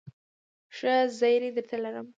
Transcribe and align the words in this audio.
ښه 0.77 0.93
زېری 1.17 1.49
درته 1.55 1.75
لرم.. 1.83 2.07